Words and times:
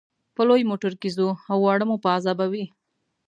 په 0.35 0.41
لوی 0.49 0.61
موټر 0.71 0.93
کې 1.01 1.09
ځو 1.17 1.29
او 1.51 1.57
واړه 1.63 1.85
مو 1.89 1.95
په 2.03 2.09
عذابوي. 2.15 2.65